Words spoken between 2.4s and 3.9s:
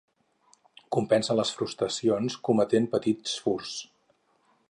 cometent petits furts.